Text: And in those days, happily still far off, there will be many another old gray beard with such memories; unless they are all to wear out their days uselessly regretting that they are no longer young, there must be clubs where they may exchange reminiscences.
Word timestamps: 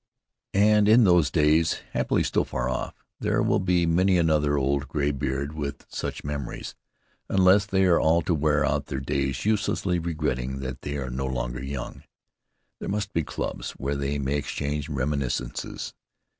And 0.55 0.89
in 0.89 1.03
those 1.03 1.29
days, 1.29 1.81
happily 1.93 2.23
still 2.23 2.43
far 2.43 2.67
off, 2.67 2.95
there 3.19 3.43
will 3.43 3.59
be 3.59 3.85
many 3.85 4.17
another 4.17 4.57
old 4.57 4.87
gray 4.87 5.11
beard 5.11 5.53
with 5.53 5.85
such 5.89 6.23
memories; 6.23 6.73
unless 7.29 7.67
they 7.67 7.83
are 7.83 7.99
all 7.99 8.23
to 8.23 8.33
wear 8.33 8.65
out 8.65 8.87
their 8.87 8.99
days 8.99 9.45
uselessly 9.45 9.99
regretting 9.99 10.57
that 10.61 10.81
they 10.81 10.97
are 10.97 11.11
no 11.11 11.27
longer 11.27 11.63
young, 11.63 12.01
there 12.79 12.89
must 12.89 13.13
be 13.13 13.21
clubs 13.23 13.73
where 13.73 13.95
they 13.95 14.17
may 14.17 14.37
exchange 14.37 14.89
reminiscences. 14.89 15.93